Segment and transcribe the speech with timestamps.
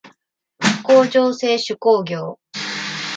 [0.81, 2.39] 工場制手工業